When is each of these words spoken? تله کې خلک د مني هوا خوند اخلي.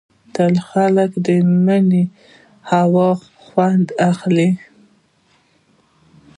تله 0.33 0.51
کې 0.61 0.65
خلک 0.69 1.11
د 1.25 1.27
مني 1.65 2.03
هوا 2.71 3.09
خوند 3.45 3.87
اخلي. 4.09 4.49